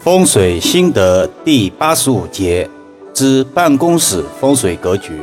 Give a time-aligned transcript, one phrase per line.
[0.00, 2.68] 风水心得第八十五节
[3.12, 5.20] 之办公室风水格局。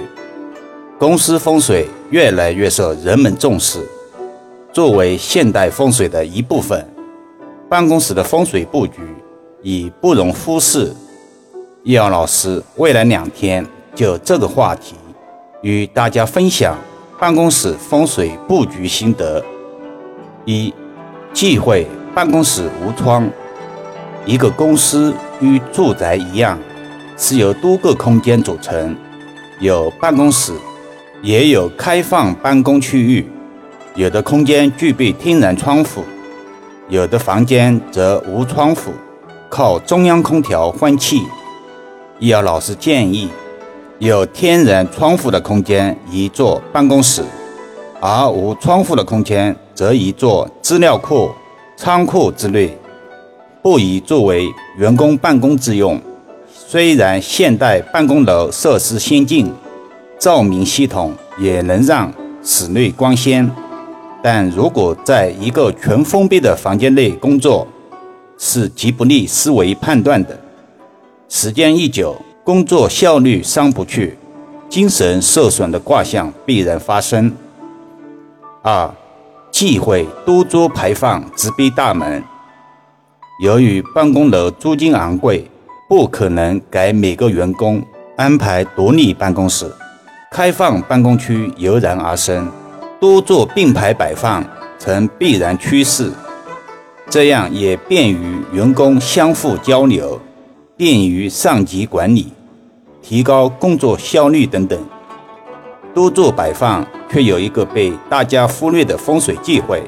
[0.99, 3.79] 公司风水越来越受人们重视，
[4.73, 6.85] 作为现代风水的一部分，
[7.69, 8.99] 办公室的风水布局
[9.61, 10.93] 已不容忽视。
[11.83, 13.65] 易阳老师未来两天
[13.95, 14.95] 就这个话题
[15.61, 16.77] 与大家分享
[17.17, 19.41] 办公室风水布局心得。
[20.43, 20.73] 一、
[21.31, 23.25] 忌讳办公室无窗。
[24.25, 26.57] 一个公司与住宅一样，
[27.15, 28.95] 是由多个空间组成，
[29.59, 30.51] 有办公室，
[31.21, 33.27] 也有开放办公区域。
[33.93, 36.03] 有的空间具备天然窗户，
[36.89, 38.91] 有的房间则无窗户，
[39.47, 41.21] 靠中央空调换气。
[42.17, 43.29] 易遥老师建议，
[43.99, 47.23] 有天然窗户的空间宜做办公室，
[48.01, 51.29] 而无窗户的空间则宜做资料库、
[51.77, 52.75] 仓库之类。
[53.65, 55.99] 不宜作为员工办公之用。
[56.53, 59.51] 虽然现代办公楼设施先进，
[60.19, 62.13] 照明系统也能让
[62.43, 63.49] 室内光鲜，
[64.21, 67.67] 但如果在一个全封闭的房间内工作，
[68.37, 70.39] 是极不利思维判断的。
[71.27, 74.15] 时间一久，工作效率上不去，
[74.69, 77.33] 精神受损的卦象必然发生。
[78.61, 78.93] 二，
[79.49, 82.23] 忌讳多桌排放，直逼大门。
[83.37, 85.45] 由于办公楼租金昂贵，
[85.89, 87.83] 不可能给每个员工
[88.15, 89.69] 安排独立办公室，
[90.31, 92.49] 开放办公区油然而生，
[92.97, 94.41] 多座并排摆放
[94.79, 96.09] 成必然趋势。
[97.09, 100.17] 这样也便于员工相互交流，
[100.77, 102.31] 便于上级管理，
[103.01, 104.79] 提高工作效率等等。
[105.93, 109.83] 多座摆放却有一个被大家忽略的风水忌讳。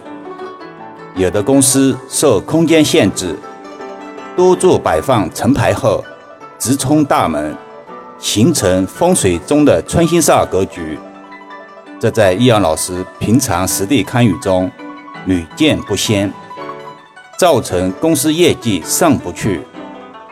[1.18, 3.36] 有的公司受空间限制，
[4.36, 6.04] 多座摆放成排后，
[6.60, 7.58] 直冲大门，
[8.20, 11.00] 形成风水中的穿心煞格局。
[12.00, 14.70] 这在易阳老师平常实地看舆中
[15.26, 16.32] 屡见不鲜，
[17.40, 19.62] 造成公司业绩上不去，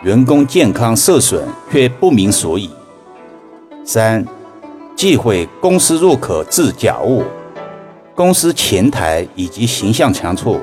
[0.03, 2.69] 员工健康受损却不明所以。
[3.83, 4.23] 三，
[4.95, 7.23] 忌讳公司入口置假物，
[8.13, 10.59] 公司前台以及形象墙处。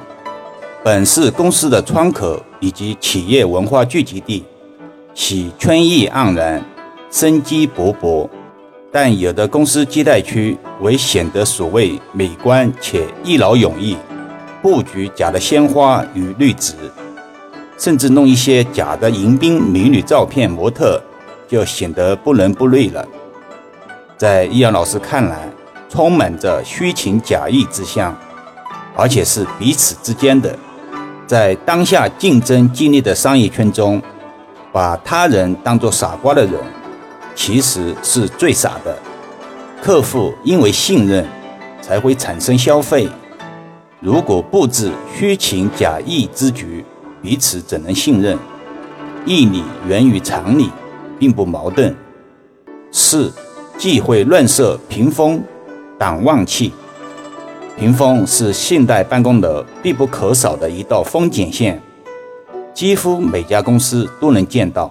[0.84, 4.42] 本是公司的窗口以及企业文化聚集地，
[5.14, 6.60] 其春意盎然、
[7.08, 8.28] 生机勃勃。
[8.90, 13.96] 但有的公司接待区为显得所谓美观且一劳永逸，
[14.60, 16.74] 布局假的鲜花与绿植，
[17.78, 21.00] 甚至弄一些假的迎宾美女照片模特，
[21.46, 23.06] 就显得不伦不类了。
[24.18, 25.48] 在易阳老师看来，
[25.88, 28.18] 充满着虚情假意之象，
[28.96, 30.58] 而且是彼此之间的。
[31.32, 34.02] 在当下竞争激烈的商业圈中，
[34.70, 36.52] 把他人当作傻瓜的人，
[37.34, 38.94] 其实是最傻的。
[39.80, 41.26] 客户因为信任，
[41.80, 43.08] 才会产生消费。
[43.98, 46.84] 如果布置虚情假意之局，
[47.22, 48.36] 彼此怎能信任？
[49.24, 50.68] 义理源于常理，
[51.18, 51.96] 并不矛盾。
[52.90, 53.32] 四，
[53.78, 55.42] 忌讳乱设屏风，
[55.98, 56.74] 挡旺气。
[57.82, 61.82] 屏风是现代办公楼必不可少的一道风景线，
[62.72, 64.88] 几乎每家公司都能见到，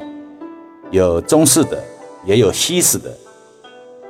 [0.89, 1.81] 有中式的，
[2.25, 3.09] 也有西式的。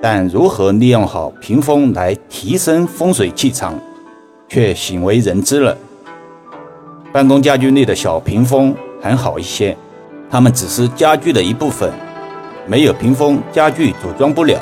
[0.01, 3.79] 但如何利用好屏风来提升风水气场，
[4.49, 5.77] 却鲜为人知了。
[7.13, 9.77] 办公家具内的小屏风还好一些，
[10.27, 11.93] 它们只是家具的一部分，
[12.65, 14.59] 没有屏风，家具组装不了。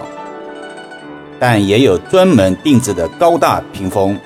[1.39, 4.19] 但也有专门定制的高大屏风，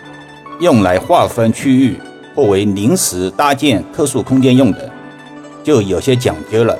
[0.60, 1.98] 用来划分区域
[2.36, 4.90] 或为临时搭建特殊空间用的，
[5.64, 6.78] 就有些讲究了。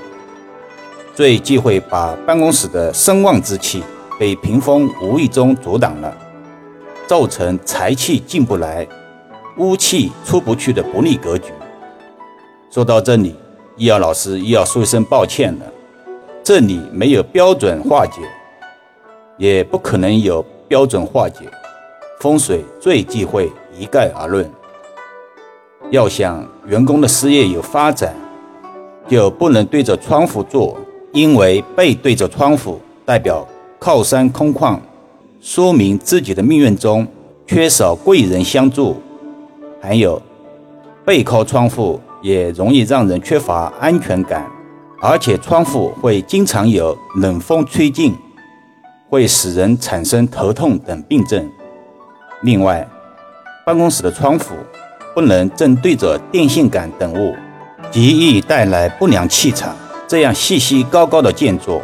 [1.16, 3.84] 最忌讳把办公室的声望之气
[4.20, 6.12] 被屏风无意中阻挡了，
[7.06, 8.88] 造成财气进不来、
[9.58, 11.54] 污气出不去的不利格局。
[12.72, 13.36] 说到这里，
[13.78, 15.66] 易遥老师又要说一声抱歉了，
[16.44, 18.22] 这里没有标准化解。
[19.38, 21.46] 也不可能有标准化解，
[22.20, 24.50] 风水最忌讳一概而论。
[25.90, 28.16] 要想员工的事业有发展，
[29.08, 30.78] 就不能对着窗户坐，
[31.12, 33.46] 因为背对着窗户代表
[33.80, 34.80] 靠山空旷，
[35.42, 37.06] 说明自己的命运中
[37.46, 38.96] 缺少贵人相助。
[39.82, 40.22] 还有，
[41.04, 44.50] 背靠窗户也容易让人缺乏安全感，
[45.02, 48.16] 而且窗户会经常有冷风吹进。
[49.14, 51.48] 会使人产生头痛等病症。
[52.42, 52.84] 另外，
[53.64, 54.56] 办公室的窗户
[55.14, 57.36] 不能正对着电线杆等物，
[57.92, 59.76] 极易带来不良气场。
[60.08, 61.80] 这样细细高高的建筑，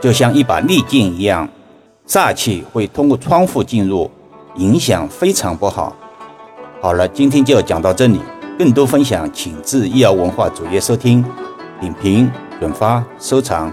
[0.00, 1.48] 就像一把利剑一样，
[2.08, 4.10] 煞气会通过窗户进入，
[4.56, 5.94] 影响非常不好。
[6.80, 8.20] 好了，今天就讲到这里，
[8.58, 11.24] 更多分享请至医疗文化主页收听、
[11.80, 12.28] 点评、
[12.58, 13.72] 转发、收藏。